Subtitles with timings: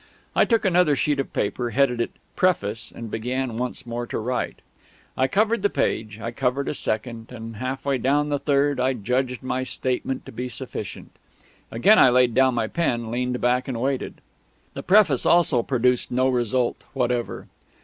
[0.35, 4.61] I took another sheet of paper, headed it "Preface," and began once more to write.
[5.15, 8.93] I covered the page; I covered a second; and half way down the third I
[8.93, 11.11] judged my statement to be sufficient.
[11.69, 14.21] Again I laid down my pen, leaned back, and waited.
[14.73, 17.45] The Preface also produced no result whatever.